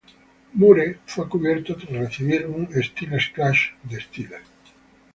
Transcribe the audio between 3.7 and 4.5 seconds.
de Styles.